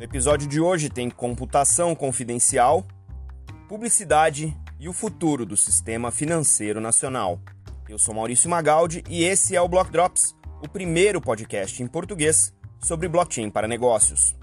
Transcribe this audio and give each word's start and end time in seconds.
No 0.00 0.04
episódio 0.04 0.48
de 0.48 0.58
hoje 0.58 0.88
tem 0.88 1.10
computação 1.10 1.94
confidencial, 1.94 2.88
publicidade 3.68 4.56
e 4.78 4.88
o 4.88 4.94
futuro 4.94 5.44
do 5.44 5.58
sistema 5.58 6.10
financeiro 6.10 6.80
nacional. 6.80 7.38
Eu 7.86 7.98
sou 7.98 8.14
Maurício 8.14 8.48
Magaldi 8.48 9.04
e 9.10 9.24
esse 9.24 9.54
é 9.54 9.60
o 9.60 9.68
Block 9.68 9.90
Drops, 9.90 10.34
o 10.62 10.66
primeiro 10.66 11.20
podcast 11.20 11.82
em 11.82 11.86
português 11.86 12.50
sobre 12.82 13.08
blockchain 13.08 13.50
para 13.50 13.68
negócios. 13.68 14.34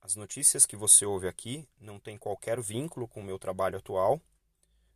As 0.00 0.14
notícias 0.14 0.64
que 0.64 0.76
você 0.76 1.04
ouve 1.04 1.26
aqui 1.26 1.66
não 1.80 1.98
têm 1.98 2.16
qualquer 2.16 2.60
vínculo 2.60 3.08
com 3.08 3.18
o 3.18 3.24
meu 3.24 3.36
trabalho 3.36 3.78
atual, 3.78 4.20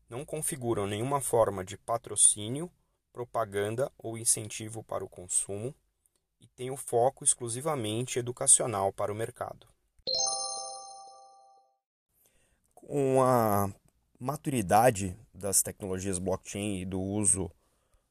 não 0.09 0.25
configuram 0.25 0.87
nenhuma 0.87 1.21
forma 1.21 1.65
de 1.65 1.77
patrocínio, 1.77 2.71
propaganda 3.13 3.91
ou 3.99 4.17
incentivo 4.17 4.85
para 4.85 5.05
o 5.05 5.09
consumo 5.09 5.75
e 6.41 6.47
tem 6.49 6.71
o 6.71 6.77
foco 6.77 7.25
exclusivamente 7.25 8.19
educacional 8.19 8.93
para 8.93 9.13
o 9.13 9.15
mercado. 9.15 9.67
Com 12.75 13.23
a 13.23 13.73
maturidade 14.19 15.17
das 15.33 15.63
tecnologias 15.63 16.19
blockchain 16.19 16.81
e 16.81 16.85
do 16.85 17.01
uso 17.01 17.51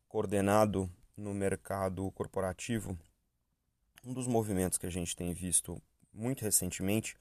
coordenado 0.08 0.90
no 1.16 1.34
mercado 1.34 2.10
corporativo, 2.12 2.98
um 4.06 4.14
dos 4.14 4.28
movimentos 4.28 4.78
que 4.78 4.86
a 4.86 4.92
gente 4.92 5.16
tem 5.16 5.34
visto 5.34 5.82
muito 6.14 6.44
recentemente 6.44 7.18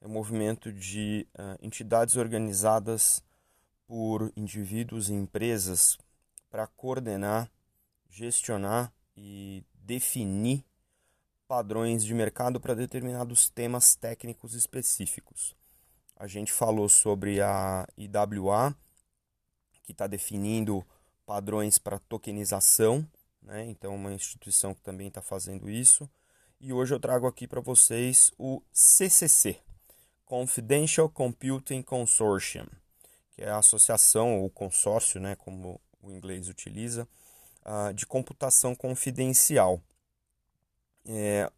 é 0.00 0.06
o 0.06 0.10
movimento 0.10 0.72
de 0.72 1.26
uh, 1.34 1.56
entidades 1.60 2.16
organizadas 2.16 3.24
por 3.86 4.32
indivíduos 4.36 5.08
e 5.08 5.14
empresas 5.14 5.96
para 6.50 6.66
coordenar, 6.66 7.50
gestionar 8.10 8.92
e 9.16 9.64
definir 9.86 10.64
padrões 11.46 12.04
de 12.04 12.12
mercado 12.12 12.60
para 12.60 12.74
determinados 12.74 13.48
temas 13.48 13.94
técnicos 13.94 14.54
específicos. 14.54 15.54
A 16.16 16.26
gente 16.26 16.52
falou 16.52 16.88
sobre 16.88 17.40
a 17.40 17.86
IWA, 17.96 18.74
que 19.84 19.92
está 19.92 20.08
definindo 20.08 20.84
padrões 21.24 21.78
para 21.78 22.00
tokenização, 22.00 23.06
né? 23.40 23.64
então 23.66 23.94
uma 23.94 24.12
instituição 24.12 24.74
que 24.74 24.80
também 24.80 25.06
está 25.06 25.22
fazendo 25.22 25.70
isso. 25.70 26.10
E 26.60 26.72
hoje 26.72 26.94
eu 26.94 26.98
trago 26.98 27.26
aqui 27.26 27.46
para 27.46 27.60
vocês 27.60 28.32
o 28.38 28.62
CCC, 28.72 29.60
Confidential 30.24 31.08
Computing 31.08 31.82
Consortium, 31.82 32.66
que 33.30 33.42
é 33.42 33.50
a 33.50 33.58
associação 33.58 34.40
ou 34.40 34.50
consórcio, 34.50 35.20
né, 35.20 35.36
como 35.36 35.80
o 36.02 36.10
inglês 36.10 36.48
utiliza, 36.48 37.06
uh, 37.66 37.92
de 37.92 38.06
computação 38.06 38.74
confidencial. 38.74 39.82
É 41.04 41.50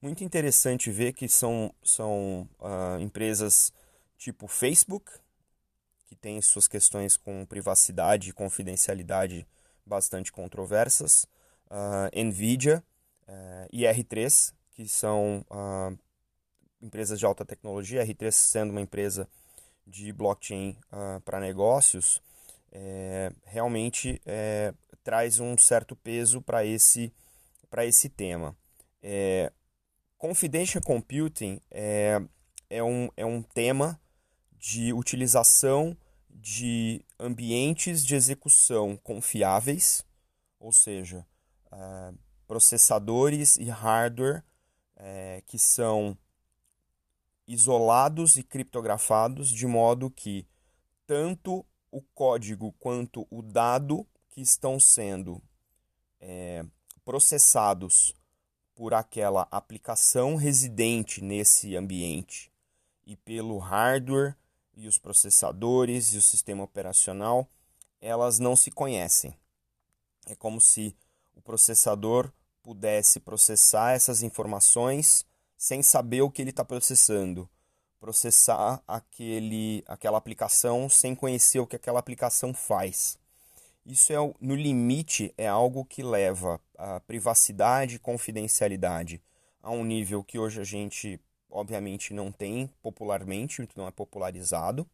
muito 0.00 0.24
interessante 0.24 0.90
ver 0.90 1.12
que 1.12 1.28
são, 1.28 1.72
são 1.82 2.48
uh, 2.58 3.00
empresas 3.00 3.72
tipo 4.18 4.46
Facebook, 4.46 5.10
que 6.06 6.16
tem 6.16 6.40
suas 6.42 6.68
questões 6.68 7.16
com 7.16 7.46
privacidade 7.46 8.30
e 8.30 8.32
confidencialidade 8.32 9.46
bastante 9.86 10.30
controversas, 10.30 11.24
uh, 11.70 12.24
Nvidia 12.24 12.82
uh, 13.28 13.68
e 13.72 13.82
R3, 13.82 14.52
que 14.72 14.88
são 14.88 15.44
empresas 16.80 17.18
de 17.18 17.26
alta 17.26 17.44
tecnologia, 17.44 18.04
R3 18.04 18.32
sendo 18.32 18.70
uma 18.70 18.80
empresa 18.80 19.28
de 19.86 20.12
blockchain 20.12 20.76
para 21.24 21.38
negócios, 21.38 22.22
é, 22.72 23.30
realmente 23.44 24.20
é, 24.24 24.72
traz 25.02 25.40
um 25.40 25.56
certo 25.58 25.96
peso 25.96 26.40
para 26.40 26.64
esse, 26.64 27.12
esse 27.84 28.08
tema. 28.08 28.56
É, 29.02 29.52
confidential 30.16 30.82
Computing 30.82 31.60
é, 31.70 32.20
é, 32.70 32.82
um, 32.82 33.08
é 33.16 33.26
um 33.26 33.42
tema 33.42 34.00
de 34.52 34.92
utilização 34.92 35.96
de 36.30 37.04
ambientes 37.18 38.04
de 38.04 38.14
execução 38.14 38.96
confiáveis, 38.96 40.04
ou 40.58 40.72
seja, 40.72 41.26
uh, 41.72 42.16
processadores 42.46 43.56
e 43.56 43.64
hardware 43.64 44.44
uh, 44.96 45.42
que 45.46 45.58
são 45.58 46.16
isolados 47.46 48.36
e 48.36 48.42
criptografados 48.42 49.50
de 49.50 49.66
modo 49.66 50.10
que 50.10 50.46
tanto 51.06 51.66
o 51.90 52.00
código 52.00 52.72
quanto 52.78 53.26
o 53.30 53.42
dado 53.42 54.06
que 54.32 54.40
estão 54.40 54.80
sendo 54.80 55.40
é, 56.18 56.64
processados 57.04 58.14
por 58.74 58.94
aquela 58.94 59.46
aplicação 59.50 60.36
residente 60.36 61.22
nesse 61.22 61.76
ambiente 61.76 62.50
e 63.06 63.14
pelo 63.14 63.58
hardware 63.58 64.34
e 64.74 64.88
os 64.88 64.98
processadores 64.98 66.14
e 66.14 66.16
o 66.16 66.22
sistema 66.22 66.64
operacional, 66.64 67.46
elas 68.00 68.38
não 68.38 68.56
se 68.56 68.70
conhecem. 68.70 69.36
É 70.26 70.34
como 70.34 70.60
se 70.60 70.96
o 71.34 71.42
processador 71.42 72.32
pudesse 72.62 73.20
processar 73.20 73.92
essas 73.92 74.22
informações 74.22 75.26
sem 75.58 75.82
saber 75.82 76.22
o 76.22 76.30
que 76.30 76.40
ele 76.40 76.50
está 76.50 76.64
processando, 76.64 77.48
processar 78.00 78.82
aquele, 78.88 79.84
aquela 79.86 80.16
aplicação 80.16 80.88
sem 80.88 81.14
conhecer 81.14 81.60
o 81.60 81.66
que 81.66 81.76
aquela 81.76 82.00
aplicação 82.00 82.54
faz. 82.54 83.18
Isso 83.84 84.12
é 84.12 84.16
no 84.40 84.54
limite 84.54 85.34
é 85.36 85.48
algo 85.48 85.84
que 85.84 86.02
leva 86.02 86.60
a 86.78 87.00
privacidade 87.00 87.96
e 87.96 87.98
confidencialidade 87.98 89.20
a 89.60 89.70
um 89.70 89.84
nível 89.84 90.22
que 90.22 90.38
hoje 90.38 90.60
a 90.60 90.64
gente 90.64 91.20
obviamente 91.50 92.14
não 92.14 92.32
tem 92.32 92.68
popularmente, 92.80 93.68
não 93.76 93.86
é 93.86 93.90
popularizado, 93.90 94.88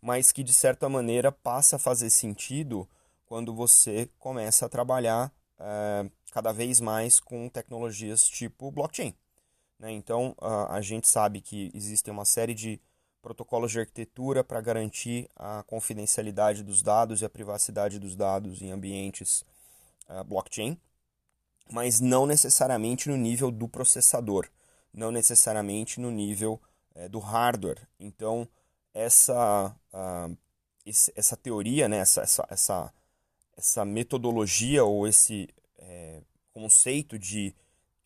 mas 0.00 0.32
que 0.32 0.42
de 0.42 0.52
certa 0.52 0.88
maneira 0.88 1.30
passa 1.30 1.76
a 1.76 1.78
fazer 1.78 2.10
sentido 2.10 2.88
quando 3.26 3.54
você 3.54 4.08
começa 4.18 4.66
a 4.66 4.68
trabalhar 4.68 5.32
é, 5.58 6.10
cada 6.32 6.52
vez 6.52 6.80
mais 6.80 7.20
com 7.20 7.48
tecnologias 7.48 8.28
tipo 8.28 8.70
blockchain. 8.70 9.14
Né? 9.78 9.92
Então 9.92 10.34
a, 10.40 10.76
a 10.76 10.80
gente 10.80 11.08
sabe 11.08 11.40
que 11.40 11.70
existem 11.74 12.12
uma 12.12 12.24
série 12.24 12.54
de 12.54 12.80
protocolos 13.22 13.70
de 13.70 13.80
arquitetura 13.80 14.42
para 14.42 14.60
garantir 14.60 15.30
a 15.36 15.62
confidencialidade 15.62 16.62
dos 16.62 16.82
dados 16.82 17.22
e 17.22 17.24
a 17.24 17.30
privacidade 17.30 17.98
dos 17.98 18.16
dados 18.16 18.60
em 18.60 18.72
ambientes 18.72 19.44
uh, 20.08 20.24
blockchain, 20.24 20.76
mas 21.70 22.00
não 22.00 22.26
necessariamente 22.26 23.08
no 23.08 23.16
nível 23.16 23.50
do 23.50 23.68
processador 23.68 24.48
não 24.92 25.10
necessariamente 25.10 25.98
no 25.98 26.10
nível 26.10 26.60
é, 26.94 27.08
do 27.08 27.18
hardware. 27.18 27.88
Então, 27.98 28.46
essa, 28.92 29.74
uh, 29.92 30.36
esse, 30.84 31.12
essa 31.16 31.36
teoria, 31.36 31.88
né, 31.88 31.98
essa, 31.98 32.22
essa, 32.22 32.46
essa, 32.50 32.94
essa 33.56 33.84
metodologia 33.84 34.84
ou 34.84 35.06
esse 35.06 35.48
é, 35.78 36.20
conceito 36.52 37.18
de 37.18 37.54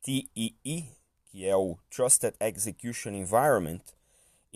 TEE, 0.00 0.88
que 1.26 1.44
é 1.44 1.56
o 1.56 1.76
Trusted 1.90 2.34
Execution 2.38 3.10
Environment, 3.10 3.80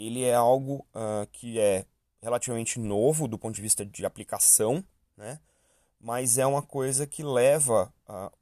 ele 0.07 0.25
é 0.25 0.35
algo 0.35 0.87
uh, 0.95 1.27
que 1.33 1.59
é 1.61 1.85
relativamente 2.23 2.79
novo 2.79 3.29
do 3.29 3.39
ponto 3.39 3.55
de 3.55 3.63
vista 3.63 3.85
de 3.85 4.05
aplicação, 4.05 4.85
né? 5.17 5.39
mas 6.01 6.39
é 6.39 6.47
uma 6.47 6.63
coisa 6.63 7.07
que 7.07 7.23
leva 7.23 7.93
a 8.07 8.33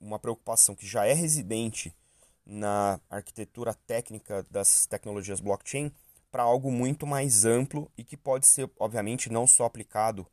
uma 0.00 0.18
preocupação 0.18 0.74
que 0.74 0.86
já 0.86 1.06
é 1.06 1.12
residente 1.12 1.94
na 2.44 3.00
arquitetura 3.08 3.74
técnica 3.74 4.44
das 4.50 4.86
tecnologias 4.86 5.40
blockchain 5.40 5.92
para 6.30 6.42
algo 6.42 6.70
muito 6.70 7.06
mais 7.06 7.44
amplo 7.44 7.90
e 7.96 8.04
que 8.04 8.16
pode 8.16 8.46
ser, 8.46 8.70
obviamente, 8.78 9.30
não 9.30 9.46
só 9.46 9.64
aplicado 9.64 10.26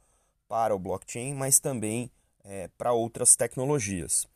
para 0.47 0.75
o 0.75 0.79
blockchain, 0.79 1.33
mas 1.33 1.59
também 1.59 2.11
é, 2.43 2.67
para 2.77 2.91
outras 2.91 3.35
tecnologias. 3.35 4.27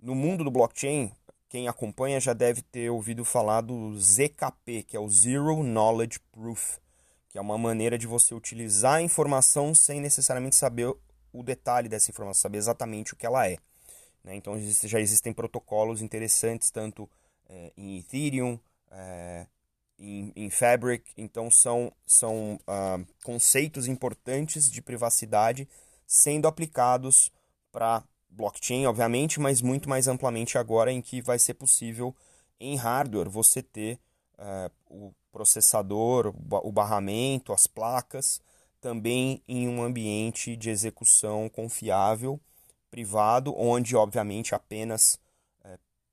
No 0.00 0.14
mundo 0.14 0.42
do 0.44 0.50
blockchain, 0.50 1.12
quem 1.52 1.68
acompanha 1.68 2.18
já 2.18 2.32
deve 2.32 2.62
ter 2.62 2.88
ouvido 2.88 3.26
falar 3.26 3.60
do 3.60 3.94
ZKP, 4.00 4.84
que 4.84 4.96
é 4.96 5.00
o 5.00 5.06
Zero 5.06 5.62
Knowledge 5.62 6.18
Proof, 6.32 6.78
que 7.28 7.36
é 7.36 7.40
uma 7.42 7.58
maneira 7.58 7.98
de 7.98 8.06
você 8.06 8.34
utilizar 8.34 8.94
a 8.94 9.02
informação 9.02 9.74
sem 9.74 10.00
necessariamente 10.00 10.56
saber 10.56 10.90
o 11.30 11.42
detalhe 11.42 11.90
dessa 11.90 12.10
informação, 12.10 12.40
saber 12.40 12.56
exatamente 12.56 13.12
o 13.12 13.16
que 13.16 13.26
ela 13.26 13.46
é. 13.46 13.58
Né? 14.24 14.34
Então 14.34 14.58
já 14.58 14.98
existem 14.98 15.30
protocolos 15.30 16.00
interessantes, 16.00 16.70
tanto 16.70 17.06
é, 17.46 17.70
em 17.76 17.98
Ethereum, 17.98 18.58
é, 18.90 19.46
em, 19.98 20.32
em, 20.34 20.48
Fabric. 20.48 21.12
Então 21.18 21.50
são, 21.50 21.92
são 22.06 22.58
uh, 22.62 23.06
conceitos 23.22 23.86
importantes 23.86 24.70
de 24.70 24.80
privacidade 24.80 25.68
sendo 26.06 26.48
aplicados 26.48 27.30
para 27.70 28.02
blockchain, 28.32 28.86
obviamente, 28.86 29.38
mas 29.40 29.60
muito 29.60 29.88
mais 29.88 30.08
amplamente 30.08 30.58
agora 30.58 30.90
em 30.90 31.00
que 31.00 31.20
vai 31.20 31.38
ser 31.38 31.54
possível 31.54 32.14
em 32.58 32.76
hardware 32.76 33.28
você 33.28 33.62
ter 33.62 33.98
uh, 34.38 34.70
o 34.88 35.12
processador, 35.30 36.34
o 36.62 36.72
barramento, 36.72 37.52
as 37.52 37.66
placas, 37.66 38.40
também 38.80 39.42
em 39.46 39.68
um 39.68 39.82
ambiente 39.82 40.56
de 40.56 40.70
execução 40.70 41.48
confiável 41.48 42.40
privado, 42.90 43.54
onde 43.56 43.96
obviamente 43.96 44.54
apenas 44.54 45.18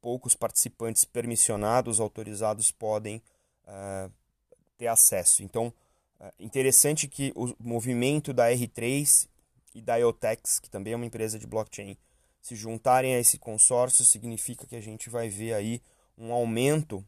poucos 0.01 0.36
participantes 0.36 1.06
permissionados, 1.06 2.00
autorizados, 2.00 2.71
podem 2.71 3.21
uh, 3.66 4.12
ter 4.77 4.88
acesso. 4.88 5.44
Então, 5.44 5.74
uh, 6.19 6.31
interessante 6.39 7.07
que 7.07 7.31
o 7.36 7.54
movimento 7.60 8.33
da 8.33 8.50
R3 8.50 9.27
e 9.75 9.81
da 9.81 9.98
IoTex, 9.98 10.60
que 10.60 10.69
também 10.69 10.94
é 10.94 10.95
uma 10.95 11.06
empresa 11.06 11.38
de 11.38 11.48
blockchain, 11.48 11.98
se 12.41 12.56
juntarem 12.56 13.15
a 13.15 13.19
esse 13.19 13.38
consórcio, 13.38 14.06
significa 14.06 14.65
que 14.65 14.75
a 14.75 14.81
gente 14.81 15.09
vai 15.09 15.30
ver 15.30 15.53
aí 15.53 15.81
um 16.18 16.31
aumento 16.31 17.06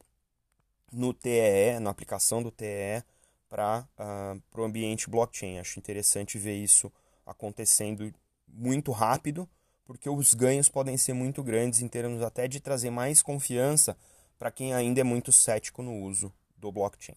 no 0.92 1.14
TEE, 1.14 1.80
na 1.80 1.90
aplicação 1.90 2.44
do 2.44 2.52
TEE, 2.52 3.04
para 3.50 3.86
uh, 4.00 4.60
o 4.60 4.64
ambiente 4.64 5.10
blockchain. 5.10 5.60
Acho 5.60 5.80
interessante 5.80 6.38
ver 6.38 6.56
isso 6.56 6.92
acontecendo 7.26 8.14
muito 8.48 8.92
rápido, 8.92 9.48
porque 9.86 10.10
os 10.10 10.34
ganhos 10.34 10.70
podem 10.70 10.98
ser 10.98 11.14
muito 11.14 11.44
grandes 11.44 11.82
em 11.82 11.88
termos 11.88 12.22
até 12.22 12.48
de 12.48 12.60
trazer 12.60 12.90
mais 12.90 13.22
confiança 13.22 13.98
para 14.38 14.52
quem 14.52 14.74
ainda 14.74 15.02
é 15.02 15.04
muito 15.04 15.32
cético 15.32 15.84
no 15.84 16.02
uso 16.02 16.34
do 16.58 16.72
blockchain. 16.72 17.16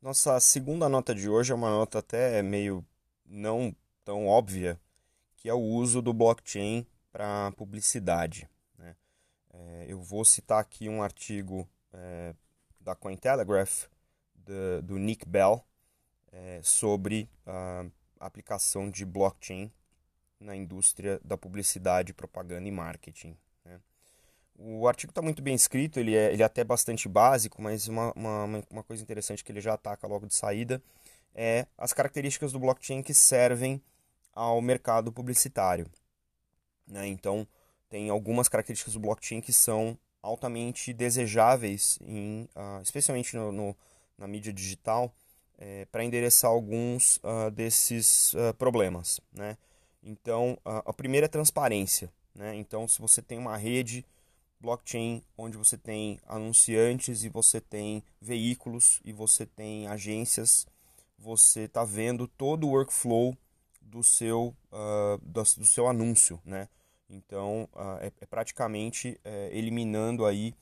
Nossa 0.00 0.40
segunda 0.40 0.88
nota 0.88 1.14
de 1.14 1.28
hoje 1.28 1.52
é 1.52 1.54
uma 1.54 1.70
nota 1.70 1.98
até 1.98 2.42
meio 2.42 2.84
não 3.26 3.74
tão 4.02 4.26
óbvia, 4.26 4.80
que 5.40 5.48
é 5.48 5.54
o 5.54 5.58
uso 5.58 6.02
do 6.02 6.12
blockchain 6.12 6.86
para 7.10 7.50
publicidade. 7.52 8.48
Né? 8.78 8.94
É, 9.52 9.86
eu 9.88 9.98
vou 10.00 10.22
citar 10.22 10.60
aqui 10.60 10.86
um 10.86 11.02
artigo 11.02 11.66
é, 11.94 12.34
da 12.78 12.94
Cointelegraph, 12.94 13.86
do, 14.34 14.82
do 14.82 14.98
Nick 14.98 15.26
Bell, 15.26 15.64
é, 16.30 16.60
sobre 16.62 17.28
a 17.46 17.86
aplicação 18.20 18.90
de 18.90 19.04
blockchain 19.04 19.72
na 20.38 20.54
indústria 20.54 21.18
da 21.24 21.38
publicidade, 21.38 22.12
propaganda 22.12 22.68
e 22.68 22.70
marketing. 22.70 23.34
Né? 23.64 23.80
O 24.58 24.86
artigo 24.86 25.10
está 25.10 25.22
muito 25.22 25.40
bem 25.40 25.54
escrito, 25.54 25.98
ele 25.98 26.14
é, 26.14 26.34
ele 26.34 26.42
é 26.42 26.46
até 26.46 26.62
bastante 26.62 27.08
básico, 27.08 27.62
mas 27.62 27.88
uma, 27.88 28.12
uma, 28.12 28.62
uma 28.70 28.82
coisa 28.82 29.02
interessante 29.02 29.42
que 29.42 29.50
ele 29.50 29.60
já 29.62 29.72
ataca 29.72 30.06
logo 30.06 30.26
de 30.26 30.34
saída 30.34 30.82
é 31.34 31.66
as 31.78 31.94
características 31.94 32.52
do 32.52 32.58
blockchain 32.58 33.02
que 33.02 33.14
servem 33.14 33.82
ao 34.32 34.60
mercado 34.60 35.12
publicitário. 35.12 35.86
Né? 36.86 37.06
Então, 37.06 37.46
tem 37.88 38.10
algumas 38.10 38.48
características 38.48 38.94
do 38.94 39.00
blockchain 39.00 39.40
que 39.40 39.52
são 39.52 39.98
altamente 40.22 40.92
desejáveis, 40.92 41.98
em, 42.02 42.48
uh, 42.54 42.82
especialmente 42.82 43.34
no, 43.36 43.50
no, 43.50 43.76
na 44.18 44.26
mídia 44.26 44.52
digital, 44.52 45.12
é, 45.58 45.84
para 45.86 46.04
endereçar 46.04 46.50
alguns 46.50 47.16
uh, 47.18 47.50
desses 47.50 48.32
uh, 48.34 48.54
problemas. 48.58 49.20
Né? 49.32 49.56
Então, 50.02 50.56
a 50.64 50.92
primeira 50.92 51.26
é 51.26 51.28
transparência. 51.28 52.10
Né? 52.34 52.56
Então, 52.56 52.88
se 52.88 52.98
você 52.98 53.20
tem 53.20 53.38
uma 53.38 53.56
rede 53.56 54.04
blockchain 54.58 55.22
onde 55.36 55.56
você 55.56 55.76
tem 55.76 56.18
anunciantes 56.26 57.24
e 57.24 57.28
você 57.28 57.60
tem 57.60 58.02
veículos 58.20 59.00
e 59.04 59.12
você 59.12 59.44
tem 59.44 59.86
agências, 59.88 60.66
você 61.18 61.62
está 61.62 61.84
vendo 61.84 62.26
todo 62.26 62.66
o 62.66 62.70
workflow 62.70 63.36
do 63.80 64.02
seu, 64.02 64.54
do, 65.22 65.42
do 65.42 65.64
seu 65.64 65.88
anúncio, 65.88 66.40
né? 66.44 66.68
Então, 67.10 67.68
uh, 67.74 67.98
é, 68.00 68.12
é, 68.20 68.26
praticamente 68.26 69.20
é, 69.24 69.50
eliminando 69.52 70.24
aí 70.24 70.54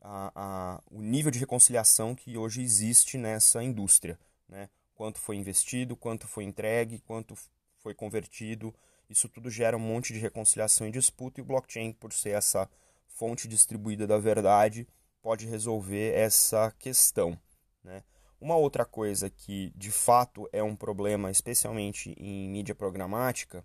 a, 0.00 0.32
a, 0.34 0.82
o 0.90 1.00
nível 1.00 1.30
de 1.30 1.38
reconciliação 1.38 2.14
que 2.14 2.36
hoje 2.36 2.62
existe 2.62 3.16
nessa 3.16 3.62
indústria. 3.62 4.18
Né? 4.46 4.68
Quanto 4.94 5.18
foi 5.18 5.36
investido, 5.36 5.96
quanto 5.96 6.28
foi 6.28 6.44
entregue, 6.44 7.00
quanto 7.00 7.34
foi 7.78 7.94
convertido. 7.94 8.74
Isso 9.08 9.28
tudo 9.28 9.48
gera 9.48 9.76
um 9.76 9.80
monte 9.80 10.12
de 10.12 10.18
reconciliação 10.18 10.86
e 10.86 10.90
disputa, 10.90 11.40
e 11.40 11.42
o 11.42 11.46
blockchain, 11.46 11.92
por 11.92 12.12
ser 12.12 12.30
essa 12.30 12.68
fonte 13.08 13.48
distribuída 13.48 14.06
da 14.06 14.18
verdade, 14.18 14.86
pode 15.22 15.46
resolver 15.46 16.14
essa 16.14 16.70
questão. 16.78 17.38
Né? 17.82 18.02
Uma 18.40 18.56
outra 18.56 18.84
coisa 18.84 19.30
que 19.30 19.72
de 19.74 19.90
fato 19.90 20.48
é 20.52 20.62
um 20.62 20.76
problema, 20.76 21.30
especialmente 21.30 22.14
em 22.18 22.48
mídia 22.48 22.74
programática, 22.74 23.64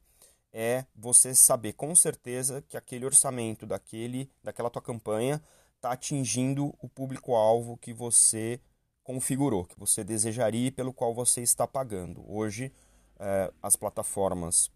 é 0.51 0.86
você 0.95 1.36
saber 1.36 1.74
com 1.74 1.95
certeza 1.95 2.62
que 2.62 2.77
aquele 2.77 3.06
orçamento 3.06 3.66
daquele, 3.66 4.30
daquela 4.44 4.69
tua 4.69 4.81
campanha 4.81 5.42
está 5.75 5.92
atingindo 5.92 6.74
o 6.81 6.89
público-alvo 6.89 7.77
que 7.77 7.94
você 7.94 8.60
configurou, 9.04 9.66
que 9.66 9.80
você 9.80 10.04
desejaria 10.04 10.68
e 10.68 10.72
pelo 10.72 10.94
qual 10.94 11.13
você 11.13 11.42
está 11.42 11.68
pagando. 11.68 12.24
Hoje, 12.27 12.72
é, 13.19 13.51
as 13.62 13.75
plataformas 13.75 14.72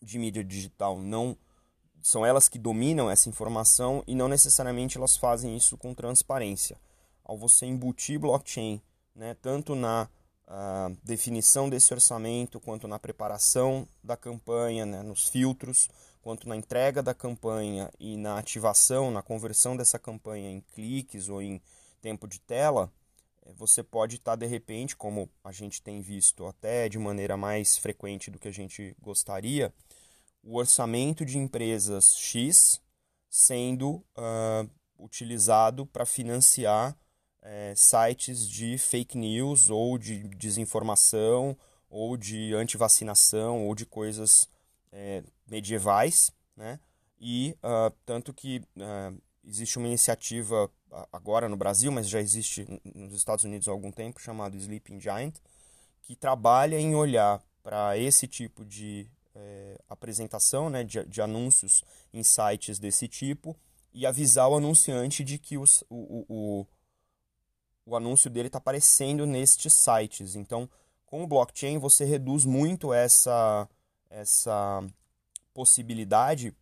de 0.00 0.18
mídia 0.18 0.42
digital 0.42 0.98
não 0.98 1.36
são 2.02 2.26
elas 2.26 2.48
que 2.48 2.58
dominam 2.58 3.10
essa 3.10 3.28
informação 3.28 4.02
e 4.06 4.14
não 4.14 4.28
necessariamente 4.28 4.98
elas 4.98 5.16
fazem 5.16 5.56
isso 5.56 5.76
com 5.76 5.94
transparência. 5.94 6.76
Ao 7.24 7.36
você 7.36 7.66
embutir 7.66 8.18
blockchain, 8.18 8.82
né, 9.14 9.34
tanto 9.40 9.74
na 9.74 10.08
a 10.54 10.90
definição 11.02 11.70
desse 11.70 11.94
orçamento, 11.94 12.60
quanto 12.60 12.86
na 12.86 12.98
preparação 12.98 13.88
da 14.04 14.18
campanha, 14.18 14.84
né, 14.84 15.02
nos 15.02 15.26
filtros, 15.28 15.88
quanto 16.20 16.46
na 16.46 16.54
entrega 16.54 17.02
da 17.02 17.14
campanha 17.14 17.90
e 17.98 18.18
na 18.18 18.38
ativação, 18.38 19.10
na 19.10 19.22
conversão 19.22 19.76
dessa 19.76 19.98
campanha 19.98 20.50
em 20.50 20.60
cliques 20.60 21.30
ou 21.30 21.40
em 21.40 21.60
tempo 22.02 22.28
de 22.28 22.38
tela, 22.38 22.92
eh, 23.46 23.52
você 23.54 23.82
pode 23.82 24.16
estar 24.16 24.36
de 24.36 24.46
repente, 24.46 24.94
como 24.94 25.30
a 25.42 25.52
gente 25.52 25.80
tem 25.80 26.02
visto 26.02 26.46
até 26.46 26.88
de 26.88 26.98
maneira 26.98 27.36
mais 27.36 27.78
frequente 27.78 28.30
do 28.30 28.38
que 28.38 28.48
a 28.48 28.52
gente 28.52 28.94
gostaria, 29.00 29.72
o 30.42 30.58
orçamento 30.58 31.24
de 31.24 31.38
empresas 31.38 32.14
X 32.14 32.80
sendo 33.30 34.04
uh, 34.18 34.68
utilizado 34.98 35.86
para 35.86 36.04
financiar 36.04 36.96
é, 37.42 37.74
sites 37.76 38.48
de 38.48 38.78
fake 38.78 39.18
news 39.18 39.68
ou 39.68 39.98
de 39.98 40.18
desinformação 40.28 41.56
ou 41.90 42.16
de 42.16 42.54
antivacinação 42.54 43.66
ou 43.66 43.74
de 43.74 43.84
coisas 43.84 44.48
é, 44.90 45.22
medievais, 45.46 46.32
né? 46.56 46.78
E 47.24 47.56
uh, 47.62 47.94
tanto 48.04 48.32
que 48.34 48.58
uh, 48.76 49.22
existe 49.44 49.78
uma 49.78 49.86
iniciativa 49.86 50.68
agora 51.12 51.48
no 51.48 51.56
Brasil, 51.56 51.90
mas 51.92 52.08
já 52.08 52.20
existe 52.20 52.66
nos 52.84 53.14
Estados 53.14 53.44
Unidos 53.44 53.68
há 53.68 53.70
algum 53.70 53.92
tempo, 53.92 54.20
chamado 54.20 54.56
Sleeping 54.56 55.00
Giant, 55.00 55.36
que 56.02 56.16
trabalha 56.16 56.78
em 56.78 56.94
olhar 56.94 57.40
para 57.62 57.96
esse 57.96 58.26
tipo 58.26 58.64
de 58.64 59.08
é, 59.34 59.78
apresentação, 59.88 60.68
né, 60.68 60.84
de, 60.84 61.04
de, 61.04 61.22
anúncios 61.22 61.82
em 62.12 62.22
sites 62.22 62.78
desse 62.78 63.08
tipo 63.08 63.56
e 63.94 64.04
avisar 64.04 64.48
o 64.48 64.56
anunciante 64.56 65.24
de 65.24 65.38
que 65.38 65.56
os, 65.56 65.82
o, 65.88 66.26
o, 66.28 66.66
o 67.84 67.96
anúncio 67.96 68.30
dele 68.30 68.48
está 68.48 68.58
aparecendo 68.58 69.26
nestes 69.26 69.74
sites. 69.74 70.34
Então, 70.34 70.68
com 71.06 71.22
o 71.22 71.26
blockchain, 71.26 71.78
você 71.78 72.04
reduz 72.04 72.44
muito 72.44 72.92
essa, 72.92 73.68
essa 74.08 74.82
possibilidade, 75.52 76.54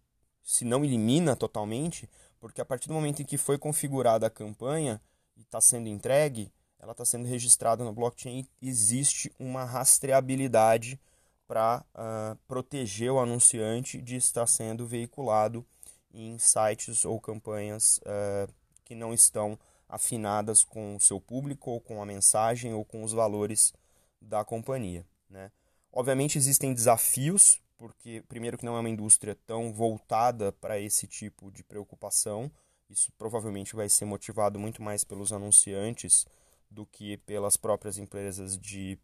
se 0.42 0.64
não 0.64 0.84
elimina 0.84 1.36
totalmente, 1.36 2.08
porque 2.40 2.60
a 2.60 2.64
partir 2.64 2.88
do 2.88 2.94
momento 2.94 3.22
em 3.22 3.24
que 3.24 3.36
foi 3.36 3.58
configurada 3.58 4.26
a 4.26 4.30
campanha 4.30 5.00
e 5.36 5.42
está 5.42 5.60
sendo 5.60 5.88
entregue, 5.88 6.50
ela 6.78 6.92
está 6.92 7.04
sendo 7.04 7.28
registrada 7.28 7.84
no 7.84 7.92
blockchain 7.92 8.46
e 8.60 8.68
existe 8.68 9.30
uma 9.38 9.64
rastreabilidade 9.64 10.98
para 11.46 11.80
uh, 11.80 11.82
ah, 11.94 12.36
proteger 12.46 13.10
o 13.10 13.18
anunciante 13.18 14.00
de 14.00 14.16
estar 14.16 14.46
sendo 14.46 14.86
veiculado 14.86 15.66
em 16.12 16.38
sites 16.38 17.04
ou 17.04 17.20
campanhas 17.20 17.98
uh, 17.98 18.50
que 18.84 18.94
não 18.94 19.12
estão 19.12 19.58
afinadas 19.90 20.62
com 20.62 20.96
o 20.96 21.00
seu 21.00 21.20
público, 21.20 21.72
ou 21.72 21.80
com 21.80 22.00
a 22.00 22.06
mensagem, 22.06 22.72
ou 22.72 22.84
com 22.84 23.02
os 23.02 23.12
valores 23.12 23.74
da 24.20 24.44
companhia. 24.44 25.04
Né? 25.28 25.50
Obviamente 25.92 26.38
existem 26.38 26.72
desafios, 26.72 27.60
porque, 27.76 28.22
primeiro, 28.28 28.56
que 28.56 28.64
não 28.64 28.76
é 28.76 28.80
uma 28.80 28.88
indústria 28.88 29.36
tão 29.46 29.72
voltada 29.72 30.52
para 30.52 30.78
esse 30.78 31.06
tipo 31.06 31.50
de 31.50 31.64
preocupação. 31.64 32.50
Isso 32.88 33.10
provavelmente 33.18 33.74
vai 33.74 33.88
ser 33.88 34.04
motivado 34.04 34.58
muito 34.58 34.82
mais 34.82 35.02
pelos 35.02 35.32
anunciantes 35.32 36.26
do 36.70 36.86
que 36.86 37.16
pelas 37.18 37.56
próprias 37.56 37.98
empresas 37.98 38.56
de, 38.56 38.98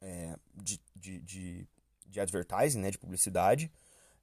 é, 0.00 0.36
de, 0.54 0.80
de, 0.94 1.20
de, 1.20 1.68
de, 2.06 2.20
advertising, 2.20 2.78
né, 2.80 2.90
de 2.90 2.98
publicidade. 2.98 3.72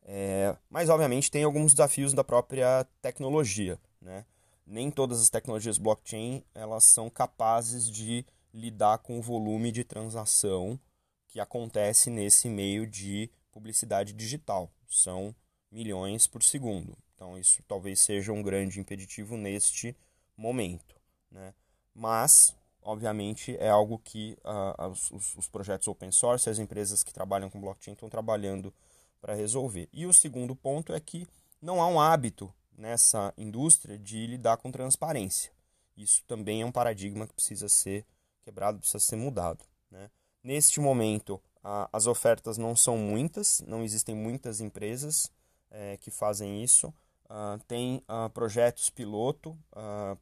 É, 0.03 0.55
mas, 0.69 0.87
obviamente, 0.87 1.29
tem 1.29 1.43
alguns 1.43 1.73
desafios 1.73 2.13
da 2.13 2.23
própria 2.23 2.85
tecnologia. 3.01 3.77
Né? 4.01 4.23
Nem 4.67 4.91
todas 4.91 5.21
as 5.21 5.29
tecnologias 5.29 5.77
blockchain 5.77 6.43
elas 6.53 6.83
são 6.83 7.09
capazes 7.09 7.89
de 7.89 8.25
lidar 8.53 8.97
com 8.99 9.17
o 9.17 9.21
volume 9.21 9.71
de 9.71 9.83
transação 9.83 10.79
que 11.27 11.39
acontece 11.39 12.09
nesse 12.09 12.49
meio 12.49 12.85
de 12.85 13.29
publicidade 13.51 14.13
digital. 14.13 14.69
São 14.87 15.33
milhões 15.71 16.27
por 16.27 16.43
segundo. 16.43 16.97
Então 17.15 17.37
isso 17.37 17.63
talvez 17.67 18.01
seja 18.01 18.31
um 18.31 18.43
grande 18.43 18.79
impeditivo 18.79 19.37
neste 19.37 19.95
momento. 20.35 20.95
Né? 21.31 21.53
Mas, 21.93 22.55
obviamente, 22.81 23.55
é 23.59 23.69
algo 23.69 23.99
que 23.99 24.37
uh, 24.43 24.89
os, 24.89 25.35
os 25.35 25.47
projetos 25.47 25.87
open 25.87 26.11
source, 26.11 26.49
as 26.49 26.59
empresas 26.59 27.03
que 27.03 27.13
trabalham 27.13 27.49
com 27.49 27.59
blockchain 27.59 27.93
estão 27.93 28.09
trabalhando 28.09 28.73
para 29.19 29.33
resolver. 29.33 29.89
E 29.91 30.05
o 30.05 30.13
segundo 30.13 30.55
ponto 30.55 30.93
é 30.93 30.99
que 30.99 31.27
não 31.61 31.81
há 31.81 31.87
um 31.87 31.99
hábito 31.99 32.53
nessa 32.77 33.33
indústria 33.35 33.97
de 33.97 34.27
lidar 34.27 34.57
com 34.57 34.71
transparência. 34.71 35.51
Isso 35.97 36.23
também 36.25 36.61
é 36.61 36.65
um 36.65 36.71
paradigma 36.71 37.25
que 37.27 37.33
precisa 37.33 37.67
ser 37.67 38.05
quebrado, 38.43 38.79
precisa 38.79 38.99
ser 38.99 39.15
mudado. 39.15 39.65
Né? 39.89 40.11
Neste 40.43 40.79
momento, 40.79 41.41
a, 41.63 41.89
as 41.91 42.05
ofertas 42.05 42.57
não 42.57 42.75
são 42.75 42.97
muitas, 42.97 43.61
não 43.67 43.83
existem 43.83 44.15
muitas 44.15 44.61
empresas 44.61 45.31
é, 45.71 45.97
que 45.97 46.11
fazem 46.11 46.63
isso. 46.63 46.93
Uh, 47.25 47.61
tem 47.67 48.01
uh, 48.07 48.29
projetos 48.29 48.89
piloto 48.89 49.49
uh, 49.73 50.17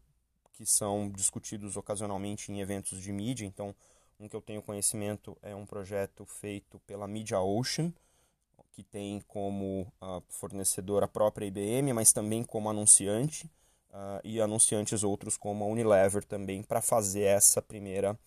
que 0.54 0.66
são 0.66 1.08
discutidos 1.10 1.78
ocasionalmente 1.78 2.52
em 2.52 2.62
eventos 2.62 3.00
de 3.00 3.12
mídia. 3.12 3.46
Então, 3.46 3.76
um 4.20 4.28
que 4.28 4.36
eu 4.36 4.42
tenho 4.42 4.62
conhecimento 4.62 5.38
é 5.42 5.54
um 5.54 5.66
projeto 5.66 6.26
feito 6.26 6.80
pela 6.80 7.08
Media 7.08 7.40
Ocean, 7.40 7.94
que 8.76 8.84
tem 8.84 9.22
como 9.22 9.88
uh, 10.02 10.22
fornecedor 10.28 11.02
a 11.02 11.08
própria 11.08 11.46
IBM, 11.46 11.94
mas 11.94 12.12
também 12.12 12.44
como 12.44 12.70
anunciante, 12.70 13.46
uh, 13.90 14.20
e 14.22 14.42
anunciantes 14.42 15.02
outros 15.02 15.38
como 15.38 15.64
a 15.64 15.68
Unilever 15.68 16.26
também, 16.26 16.62
para 16.62 16.82
fazer 16.82 17.22
essa 17.22 17.62
primeira 17.62 18.20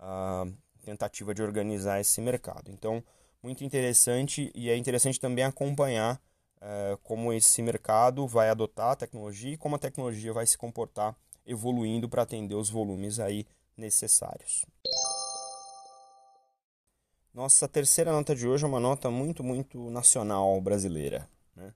uh, 0.00 0.52
tentativa 0.84 1.32
de 1.32 1.40
organizar 1.40 2.00
esse 2.00 2.20
mercado. 2.20 2.68
Então, 2.68 3.02
muito 3.40 3.62
interessante, 3.62 4.50
e 4.54 4.68
é 4.68 4.76
interessante 4.76 5.20
também 5.20 5.44
acompanhar 5.44 6.20
eh, 6.64 6.96
como 7.02 7.32
esse 7.32 7.60
mercado 7.60 8.24
vai 8.24 8.48
adotar 8.48 8.90
a 8.90 8.96
tecnologia 8.96 9.54
e 9.54 9.56
como 9.56 9.74
a 9.74 9.78
tecnologia 9.80 10.32
vai 10.32 10.46
se 10.46 10.56
comportar 10.56 11.16
evoluindo 11.44 12.08
para 12.08 12.22
atender 12.22 12.54
os 12.54 12.70
volumes 12.70 13.18
aí 13.18 13.44
necessários. 13.76 14.64
Nossa 17.34 17.66
terceira 17.66 18.12
nota 18.12 18.36
de 18.36 18.46
hoje 18.46 18.62
é 18.62 18.66
uma 18.68 18.78
nota 18.78 19.10
muito, 19.10 19.42
muito 19.42 19.88
nacional 19.88 20.60
brasileira. 20.60 21.26
Né? 21.56 21.72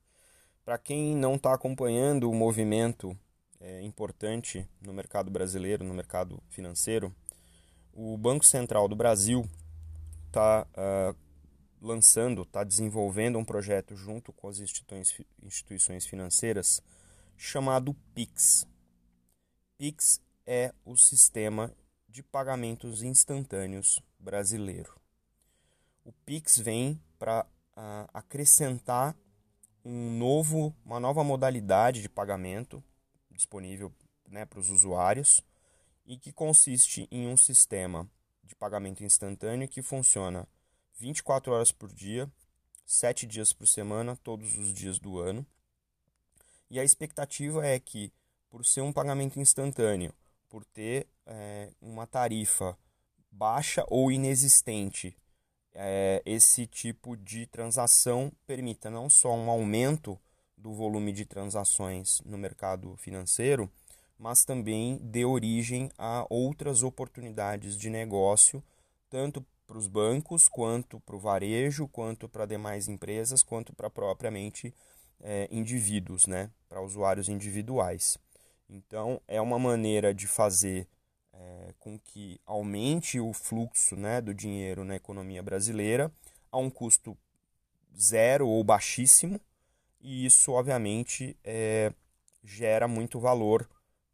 Para 0.63 0.77
quem 0.77 1.17
não 1.17 1.37
está 1.37 1.55
acompanhando 1.55 2.31
o 2.31 2.35
movimento 2.35 3.19
é, 3.59 3.81
importante 3.81 4.69
no 4.83 4.93
mercado 4.93 5.31
brasileiro, 5.31 5.83
no 5.83 5.95
mercado 5.95 6.43
financeiro, 6.51 7.11
o 7.91 8.19
Banco 8.19 8.45
Central 8.45 8.87
do 8.87 8.95
Brasil 8.95 9.49
está 10.27 10.65
uh, 10.65 10.77
ah, 10.77 11.15
lançando, 11.81 12.43
está 12.43 12.63
desenvolvendo 12.63 13.39
um 13.39 13.45
projeto 13.45 13.97
junto 13.97 14.35
com 14.35 14.49
as 14.49 14.59
instituições, 14.59 16.05
financeiras 16.05 16.83
chamado 17.35 17.97
PIX. 18.15 18.69
PIX 19.79 20.21
é 20.45 20.75
o 20.85 20.99
sistema 20.99 21.73
de 22.07 22.23
pagamentos 22.23 23.03
instantâneos 23.03 24.03
brasileiro 24.19 25.06
Pix 26.27 26.59
vem 26.59 27.01
para 27.21 27.47
uh, 27.77 28.11
acrescentar 28.13 29.17
um 29.85 30.19
novo, 30.19 30.75
uma 30.85 30.99
nova 30.99 31.23
modalidade 31.23 32.03
de 32.03 32.09
pagamento 32.09 32.83
disponível 33.31 33.95
né, 34.29 34.45
para 34.45 34.59
os 34.59 34.69
usuários 34.69 35.41
e 36.05 36.19
que 36.19 36.33
consiste 36.33 37.07
em 37.13 37.29
um 37.29 37.37
sistema 37.37 38.11
de 38.43 38.57
pagamento 38.57 39.05
instantâneo 39.05 39.69
que 39.69 39.83
funciona 39.83 40.49
24 40.99 41.53
horas 41.53 41.71
por 41.71 41.93
dia, 41.93 42.29
7 42.85 43.25
dias 43.25 43.53
por 43.53 43.69
semana, 43.69 44.17
todos 44.17 44.59
os 44.59 44.73
dias 44.75 44.99
do 44.99 45.21
ano. 45.21 45.47
E 46.69 46.81
a 46.81 46.85
expectativa 46.85 47.65
é 47.65 47.79
que, 47.79 48.13
por 48.51 48.67
ser 48.67 48.81
um 48.81 48.93
pagamento 48.93 49.39
instantâneo, 49.39 50.13
por 50.49 50.65
ter 50.65 51.07
é, 51.25 51.71
uma 51.81 52.05
tarifa 52.05 52.77
baixa 53.31 53.85
ou 53.87 54.11
inexistente 54.11 55.17
é, 55.77 56.23
esse 56.25 56.67
tipo 56.67 57.17
de 57.17 57.47
transação 57.47 58.33
permita 58.47 58.91
não 58.91 59.11
só 59.11 59.35
um 59.35 59.51
aumento 59.51 60.19
do 60.57 60.73
volume 60.73 61.13
de 61.13 61.25
transações 61.27 62.21
no 62.25 62.39
mercado 62.39 62.97
financeiro, 62.97 63.71
mas 64.19 64.45
também 64.45 64.99
dê 65.03 65.25
origem 65.25 65.91
a 65.99 66.27
outras 66.31 66.83
oportunidades 66.83 67.77
de 67.77 67.91
negócio, 67.91 68.65
tanto 69.11 69.45
para 69.67 69.77
os 69.77 69.87
bancos, 69.87 70.49
quanto 70.49 70.99
para 71.01 71.17
o 71.17 71.19
varejo, 71.19 71.87
quanto 71.89 72.29
para 72.29 72.47
demais 72.47 72.89
empresas, 72.89 73.43
quanto 73.43 73.75
para 73.75 73.91
propriamente 73.91 74.73
é, 75.21 75.47
indivíduos, 75.51 76.27
né? 76.27 76.51
para 76.69 76.81
usuários 76.81 77.29
individuais. 77.29 78.17
Então, 78.69 79.21
é 79.29 79.41
uma 79.41 79.59
maneira 79.59 80.15
de 80.15 80.27
fazer 80.27 80.89
é, 81.39 81.75
com 81.79 81.99
que 81.99 82.41
aumente 82.47 83.21
o 83.21 83.33
fluxo 83.33 83.97
né, 83.97 84.21
do 84.21 84.35
dinheiro 84.35 84.85
na 84.85 84.97
economia 84.97 85.43
brasileira 85.43 86.13
a 86.51 86.59
um 86.59 86.71
custo 86.71 87.17
zero 87.99 88.49
ou 88.49 88.63
baixíssimo, 88.63 89.41
e 90.01 90.27
isso, 90.27 90.53
obviamente, 90.53 91.37
é, 91.43 91.93
gera 92.45 92.87
muito 92.87 93.19
valor 93.19 93.69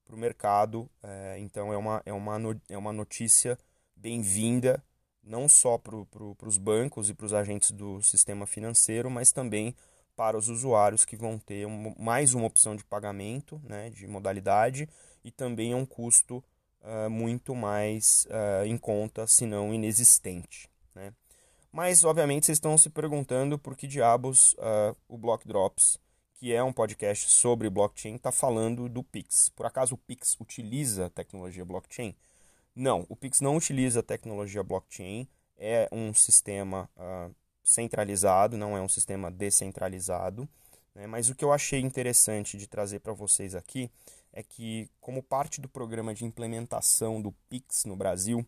para 0.05 0.15
o 0.15 0.19
mercado. 0.19 0.91
É, 1.03 1.37
então, 1.39 1.73
é 1.73 1.77
uma, 1.77 2.03
é, 2.07 2.13
uma, 2.13 2.61
é 2.69 2.79
uma 2.79 2.93
notícia 2.93 3.59
bem-vinda, 3.95 4.83
não 5.23 5.49
só 5.49 5.79
para 5.79 6.05
pro, 6.07 6.37
os 6.45 6.59
bancos 6.59 7.11
e 7.11 7.15
para 7.15 7.27
os 7.27 7.33
agentes 7.33 7.71
do 7.71 8.01
sistema 8.03 8.47
financeiro, 8.47 9.11
mas 9.11 9.33
também 9.33 9.75
para 10.17 10.37
os 10.37 10.49
usuários 10.49 11.05
que 11.05 11.17
vão 11.17 11.39
ter 11.39 11.67
um, 11.67 11.95
mais 11.99 12.35
uma 12.35 12.47
opção 12.47 12.77
de 12.77 12.85
pagamento, 12.85 13.61
né, 13.65 13.91
de 13.91 14.07
modalidade, 14.07 14.89
e 15.25 15.31
também 15.31 15.73
é 15.73 15.77
um 15.77 15.87
custo 15.87 16.43
uh, 16.83 17.11
muito 17.11 17.55
mais 17.55 18.27
uh, 18.27 18.67
em 18.67 18.77
conta, 18.77 19.27
se 19.27 19.47
não 19.47 19.73
inexistente. 19.73 20.69
Né? 20.95 21.13
Mas, 21.71 22.05
obviamente, 22.05 22.47
vocês 22.47 22.57
estão 22.57 22.77
se 22.77 22.91
perguntando 22.91 23.59
por 23.59 23.77
que 23.77 23.87
diabos 23.87 24.55
uh, 24.55 24.97
o 25.09 25.17
Block 25.17 25.47
Drops, 25.47 25.99
que 26.35 26.53
é 26.53 26.63
um 26.63 26.73
podcast 26.73 27.31
sobre 27.31 27.71
blockchain, 27.71 28.17
está 28.17 28.33
falando 28.33 28.89
do 28.89 29.03
Pix. 29.03 29.49
Por 29.51 29.65
acaso 29.65 29.95
o 29.95 29.99
Pix 29.99 30.37
utiliza 30.41 31.09
tecnologia 31.11 31.65
blockchain? 31.65 32.15
Não, 32.75 33.07
o 33.09 33.15
Pix 33.15 33.41
não 33.41 33.57
utiliza 33.57 34.03
tecnologia 34.03 34.63
blockchain, 34.63 35.29
é 35.57 35.89
um 35.93 36.13
sistema 36.13 36.91
centralizado, 37.63 38.57
não 38.57 38.77
é 38.77 38.81
um 38.81 38.89
sistema 38.89 39.31
descentralizado. 39.31 40.49
Né? 40.95 41.07
Mas 41.07 41.29
o 41.29 41.35
que 41.35 41.45
eu 41.45 41.53
achei 41.53 41.81
interessante 41.81 42.57
de 42.57 42.67
trazer 42.67 43.01
para 43.01 43.13
vocês 43.13 43.55
aqui 43.55 43.91
é 44.33 44.43
que, 44.43 44.89
como 45.01 45.23
parte 45.23 45.61
do 45.61 45.69
programa 45.69 46.15
de 46.15 46.25
implementação 46.25 47.21
do 47.21 47.33
PIX 47.51 47.85
no 47.85 47.95
Brasil, 47.95 48.47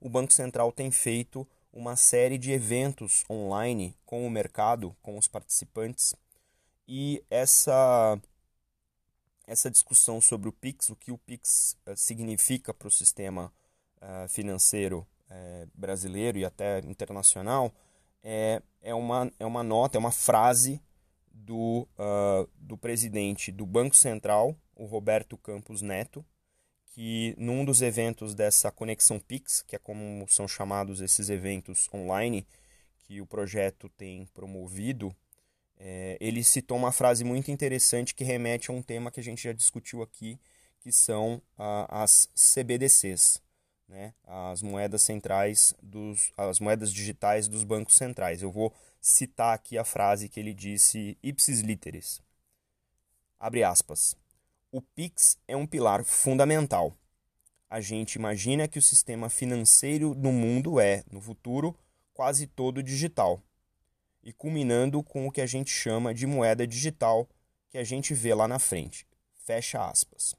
o 0.00 0.08
Banco 0.08 0.32
Central 0.32 0.72
tem 0.72 0.90
feito 0.90 1.46
uma 1.72 1.94
série 1.94 2.38
de 2.38 2.50
eventos 2.50 3.24
online 3.30 3.94
com 4.04 4.26
o 4.26 4.30
mercado, 4.30 4.96
com 5.02 5.18
os 5.18 5.28
participantes, 5.28 6.14
e 6.88 7.22
essa, 7.30 8.18
essa 9.46 9.70
discussão 9.70 10.20
sobre 10.20 10.48
o 10.48 10.52
PIX, 10.52 10.90
o 10.90 10.96
que 10.96 11.12
o 11.12 11.18
PIX 11.18 11.76
uh, 11.86 11.96
significa 11.96 12.74
para 12.74 12.88
o 12.88 12.90
sistema 12.90 13.52
uh, 13.98 14.28
financeiro 14.28 15.06
uh, 15.30 15.70
brasileiro 15.74 16.38
e 16.38 16.44
até 16.44 16.78
internacional, 16.80 17.72
é, 18.22 18.60
é, 18.82 18.94
uma, 18.94 19.30
é 19.38 19.46
uma 19.46 19.62
nota, 19.62 19.96
é 19.96 20.00
uma 20.00 20.10
frase 20.10 20.82
do, 21.32 21.88
do 22.58 22.76
presidente 22.76 23.50
do 23.50 23.64
Banco 23.64 23.96
Central 23.96 24.54
o 24.80 24.86
Roberto 24.86 25.36
Campos 25.36 25.82
Neto, 25.82 26.24
que 26.86 27.34
num 27.36 27.66
dos 27.66 27.82
eventos 27.82 28.34
dessa 28.34 28.72
Conexão 28.72 29.20
Pix, 29.20 29.62
que 29.62 29.76
é 29.76 29.78
como 29.78 30.26
são 30.26 30.48
chamados 30.48 31.02
esses 31.02 31.28
eventos 31.28 31.86
online 31.92 32.46
que 33.02 33.20
o 33.20 33.26
projeto 33.26 33.90
tem 33.90 34.24
promovido, 34.32 35.14
é, 35.78 36.16
ele 36.18 36.42
citou 36.42 36.78
uma 36.78 36.92
frase 36.92 37.24
muito 37.24 37.50
interessante 37.50 38.14
que 38.14 38.24
remete 38.24 38.70
a 38.70 38.74
um 38.74 38.80
tema 38.80 39.10
que 39.10 39.20
a 39.20 39.22
gente 39.22 39.42
já 39.42 39.52
discutiu 39.52 40.02
aqui, 40.02 40.40
que 40.80 40.90
são 40.90 41.42
as 41.88 42.30
CBDCs, 42.34 43.42
né? 43.86 44.14
as 44.26 44.62
moedas 44.62 45.02
centrais, 45.02 45.74
dos, 45.82 46.32
as 46.38 46.58
moedas 46.58 46.90
digitais 46.90 47.48
dos 47.48 47.64
bancos 47.64 47.96
centrais. 47.96 48.40
Eu 48.40 48.50
vou 48.50 48.74
citar 48.98 49.54
aqui 49.54 49.76
a 49.76 49.84
frase 49.84 50.26
que 50.26 50.40
ele 50.40 50.54
disse 50.54 51.18
ipsis 51.22 51.60
literis. 51.60 52.22
Abre 53.38 53.62
aspas 53.62 54.16
o 54.72 54.80
Pix 54.80 55.36
é 55.48 55.56
um 55.56 55.66
pilar 55.66 56.04
fundamental. 56.04 56.94
A 57.68 57.80
gente 57.80 58.14
imagina 58.14 58.68
que 58.68 58.78
o 58.78 58.82
sistema 58.82 59.28
financeiro 59.28 60.14
no 60.14 60.32
mundo 60.32 60.80
é, 60.80 61.04
no 61.10 61.20
futuro, 61.20 61.76
quase 62.12 62.46
todo 62.46 62.82
digital, 62.82 63.42
e 64.22 64.32
culminando 64.32 65.02
com 65.02 65.26
o 65.26 65.30
que 65.30 65.40
a 65.40 65.46
gente 65.46 65.70
chama 65.70 66.12
de 66.12 66.26
moeda 66.26 66.66
digital, 66.66 67.28
que 67.68 67.78
a 67.78 67.84
gente 67.84 68.12
vê 68.14 68.34
lá 68.34 68.46
na 68.46 68.58
frente. 68.58 69.06
Fecha 69.34 69.88
aspas. 69.88 70.34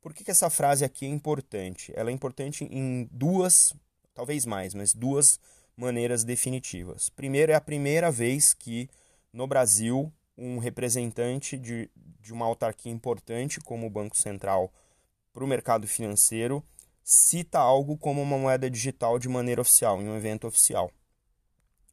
Por 0.00 0.12
que, 0.14 0.22
que 0.22 0.30
essa 0.30 0.50
frase 0.50 0.84
aqui 0.84 1.04
é 1.06 1.08
importante? 1.08 1.92
Ela 1.96 2.10
é 2.10 2.12
importante 2.12 2.64
em 2.64 3.08
duas, 3.10 3.74
talvez 4.14 4.44
mais, 4.44 4.74
mas 4.74 4.92
duas 4.92 5.40
maneiras 5.76 6.24
definitivas. 6.24 7.08
Primeiro, 7.08 7.52
é 7.52 7.54
a 7.54 7.60
primeira 7.60 8.10
vez 8.10 8.54
que 8.54 8.88
no 9.32 9.46
Brasil 9.46 10.12
um 10.36 10.58
representante 10.58 11.56
de, 11.56 11.90
de 12.20 12.32
uma 12.32 12.46
autarquia 12.46 12.92
importante 12.92 13.60
como 13.60 13.86
o 13.86 13.90
Banco 13.90 14.16
Central 14.16 14.72
para 15.32 15.44
o 15.44 15.46
mercado 15.46 15.86
financeiro 15.86 16.64
cita 17.02 17.58
algo 17.58 17.96
como 17.96 18.20
uma 18.20 18.36
moeda 18.36 18.68
digital 18.68 19.18
de 19.18 19.28
maneira 19.28 19.60
oficial, 19.60 20.02
em 20.02 20.08
um 20.08 20.16
evento 20.16 20.46
oficial. 20.46 20.90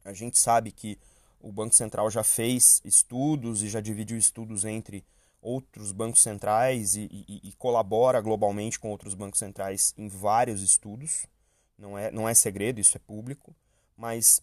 A 0.04 0.12
gente 0.12 0.38
sabe 0.38 0.72
que 0.72 0.98
O 1.40 1.52
Banco 1.52 1.76
Central 1.76 2.10
já 2.10 2.24
fez 2.24 2.82
estudos 2.86 3.62
e 3.62 3.70
já 3.70 3.82
dividiu 3.82 4.18
estudos 4.18 4.64
entre 4.64 5.06
outros 5.42 5.92
bancos 5.92 6.22
centrais 6.22 6.96
e, 6.96 7.10
e, 7.12 7.50
e, 7.50 7.54
colabora 7.54 8.22
globalmente 8.22 8.80
com 8.80 8.90
outros 8.90 9.14
bancos 9.14 9.40
centrais 9.40 9.94
em 9.98 10.08
vários 10.08 10.62
estudos. 10.62 11.28
Não 11.78 11.98
é, 11.98 12.10
não 12.12 12.30
é 12.30 12.34
segredo, 12.34 12.80
isso 12.80 12.96
é 12.96 13.00
público. 13.00 13.54
Mas 13.98 14.42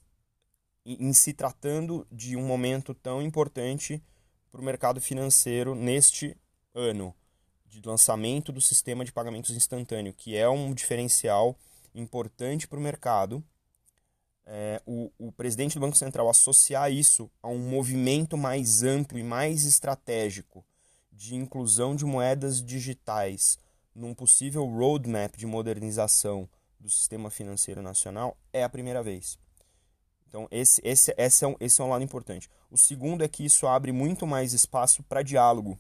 em, 0.85 1.13
se 1.13 1.33
tratando 1.33 2.07
de 2.11 2.37
um 2.37 2.47
momento 2.47 2.95
tão 2.95 3.21
importante 3.23 4.03
para 4.51 4.61
o 4.61 4.65
mercado 4.65 5.01
financeiro 5.01 5.75
neste 5.75 6.37
ano 6.75 7.15
de 7.67 7.81
lançamento 7.87 8.51
do 8.51 8.61
sistema 8.61 9.05
de 9.05 9.13
pagamentos 9.13 9.55
instantâneo, 9.55 10.13
que 10.13 10.37
é 10.37 10.49
um 10.49 10.75
diferencial 10.75 11.57
importante 11.95 12.67
para 12.67 12.79
o 12.79 12.83
mercado, 12.83 13.45
é, 14.45 14.83
o, 14.85 15.13
o 15.19 15.31
presidente 15.31 15.75
do 15.75 15.81
Banco 15.81 15.97
Central 15.97 16.29
associar 16.29 16.91
isso 16.91 17.31
a 17.41 17.49
um 17.49 17.59
movimento 17.59 18.37
mais 18.37 18.83
amplo 18.83 19.19
e 19.19 19.23
mais 19.23 19.65
estratégico 19.65 20.65
de 21.13 21.37
inclusão 21.37 21.95
de 21.95 22.05
moedas 22.05 22.61
digitais 22.61 23.59
num 23.95 24.15
possível 24.15 24.65
roadmap 24.65 25.37
de 25.37 25.47
modernização 25.47 26.49
do 26.81 26.89
sistema 26.89 27.31
financeiro 27.31 27.83
nacional 27.83 28.37
é 28.53 28.65
a 28.65 28.69
primeira 28.69 29.03
vez. 29.03 29.39
Então, 30.31 30.47
esse, 30.49 30.81
esse, 30.85 31.13
esse, 31.19 31.45
é 31.45 31.49
um, 31.49 31.57
esse 31.59 31.81
é 31.81 31.85
um 31.85 31.89
lado 31.89 32.05
importante. 32.05 32.49
O 32.71 32.79
segundo 32.79 33.25
é 33.25 33.29
que 33.29 33.45
isso 33.45 33.67
abre 33.67 33.91
muito 33.91 34.29
mais 34.29 34.53
espaço 34.53 35.03
para 35.03 35.25
diálogo, 35.25 35.77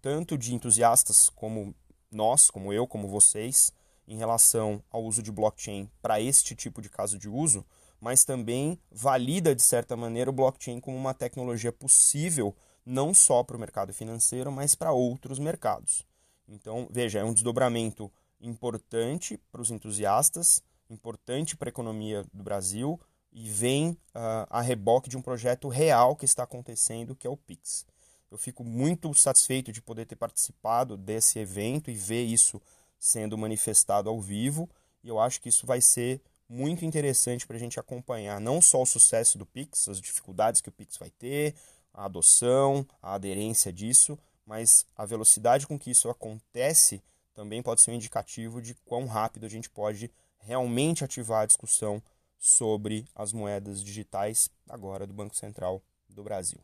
tanto 0.00 0.38
de 0.38 0.54
entusiastas 0.54 1.28
como 1.28 1.74
nós, 2.10 2.50
como 2.50 2.72
eu, 2.72 2.86
como 2.86 3.06
vocês, 3.06 3.70
em 4.08 4.16
relação 4.16 4.82
ao 4.90 5.04
uso 5.04 5.22
de 5.22 5.30
blockchain 5.30 5.90
para 6.00 6.18
este 6.18 6.54
tipo 6.54 6.80
de 6.80 6.88
caso 6.88 7.18
de 7.18 7.28
uso, 7.28 7.62
mas 8.00 8.24
também 8.24 8.78
valida, 8.90 9.54
de 9.54 9.62
certa 9.62 9.94
maneira, 9.94 10.30
o 10.30 10.32
blockchain 10.32 10.80
como 10.80 10.96
uma 10.96 11.12
tecnologia 11.12 11.70
possível 11.70 12.56
não 12.86 13.12
só 13.12 13.42
para 13.42 13.56
o 13.56 13.60
mercado 13.60 13.92
financeiro, 13.92 14.50
mas 14.50 14.74
para 14.74 14.92
outros 14.92 15.38
mercados. 15.38 16.06
Então, 16.48 16.88
veja, 16.90 17.18
é 17.18 17.24
um 17.24 17.34
desdobramento 17.34 18.10
importante 18.40 19.38
para 19.52 19.60
os 19.60 19.70
entusiastas, 19.70 20.62
importante 20.88 21.54
para 21.54 21.68
a 21.68 21.70
economia 21.70 22.24
do 22.32 22.42
Brasil 22.42 22.98
e 23.34 23.50
vem 23.50 23.90
uh, 23.90 24.46
a 24.48 24.62
reboque 24.62 25.10
de 25.10 25.16
um 25.16 25.22
projeto 25.22 25.68
real 25.68 26.14
que 26.14 26.24
está 26.24 26.44
acontecendo, 26.44 27.16
que 27.16 27.26
é 27.26 27.30
o 27.30 27.36
Pix. 27.36 27.84
Eu 28.30 28.38
fico 28.38 28.62
muito 28.62 29.12
satisfeito 29.12 29.72
de 29.72 29.82
poder 29.82 30.06
ter 30.06 30.14
participado 30.14 30.96
desse 30.96 31.40
evento 31.40 31.90
e 31.90 31.94
ver 31.94 32.22
isso 32.22 32.62
sendo 32.98 33.36
manifestado 33.36 34.08
ao 34.08 34.20
vivo, 34.20 34.70
e 35.02 35.08
eu 35.08 35.18
acho 35.18 35.40
que 35.40 35.48
isso 35.48 35.66
vai 35.66 35.80
ser 35.80 36.22
muito 36.48 36.84
interessante 36.84 37.46
para 37.46 37.56
a 37.56 37.58
gente 37.58 37.80
acompanhar 37.80 38.40
não 38.40 38.62
só 38.62 38.80
o 38.80 38.86
sucesso 38.86 39.36
do 39.36 39.44
Pix, 39.44 39.88
as 39.88 40.00
dificuldades 40.00 40.60
que 40.60 40.68
o 40.68 40.72
Pix 40.72 40.96
vai 40.96 41.10
ter, 41.10 41.54
a 41.92 42.04
adoção, 42.04 42.86
a 43.02 43.14
aderência 43.14 43.72
disso, 43.72 44.18
mas 44.46 44.86
a 44.96 45.04
velocidade 45.04 45.66
com 45.66 45.78
que 45.78 45.90
isso 45.90 46.08
acontece 46.08 47.02
também 47.34 47.62
pode 47.62 47.80
ser 47.80 47.90
um 47.90 47.94
indicativo 47.94 48.62
de 48.62 48.74
quão 48.84 49.06
rápido 49.06 49.44
a 49.44 49.48
gente 49.48 49.68
pode 49.68 50.10
realmente 50.38 51.04
ativar 51.04 51.42
a 51.42 51.46
discussão 51.46 52.02
sobre 52.44 53.06
as 53.14 53.32
moedas 53.32 53.82
digitais 53.82 54.50
agora 54.68 55.06
do 55.06 55.14
Banco 55.14 55.34
Central 55.34 55.82
do 56.10 56.22
Brasil. 56.22 56.60